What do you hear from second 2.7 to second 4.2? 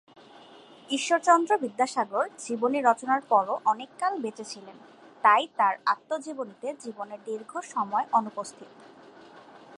রচনার পরও অনেককাল